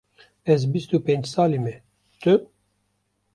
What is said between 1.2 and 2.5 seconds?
salî me, tu?